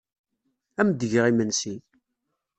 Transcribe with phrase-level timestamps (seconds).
[0.79, 1.75] Ad am-d-geɣ imensi.